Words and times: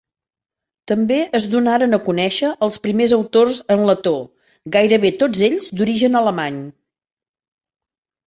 També 0.91 1.17
es 1.39 1.43
donaren 1.51 1.97
a 1.97 1.99
conèixer 2.05 2.47
els 2.67 2.79
primers 2.85 3.11
autors 3.17 3.59
en 3.75 3.83
letó, 3.89 4.13
gairebé 4.77 5.11
tots 5.25 5.43
ells 5.49 5.69
d'origen 5.81 6.21
alemany. 6.23 6.57